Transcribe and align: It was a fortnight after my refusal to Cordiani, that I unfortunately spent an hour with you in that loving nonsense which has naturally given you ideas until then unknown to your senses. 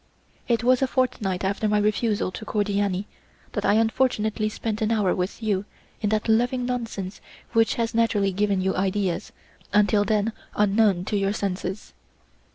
It 0.47 0.63
was 0.63 0.81
a 0.81 0.87
fortnight 0.87 1.43
after 1.43 1.67
my 1.67 1.77
refusal 1.77 2.31
to 2.31 2.43
Cordiani, 2.43 3.05
that 3.51 3.63
I 3.65 3.73
unfortunately 3.75 4.49
spent 4.49 4.81
an 4.81 4.89
hour 4.91 5.13
with 5.13 5.43
you 5.43 5.63
in 6.01 6.09
that 6.09 6.27
loving 6.27 6.65
nonsense 6.65 7.21
which 7.53 7.75
has 7.75 7.93
naturally 7.93 8.31
given 8.31 8.61
you 8.61 8.75
ideas 8.75 9.31
until 9.73 10.03
then 10.03 10.33
unknown 10.55 11.05
to 11.05 11.15
your 11.15 11.33
senses. 11.33 11.93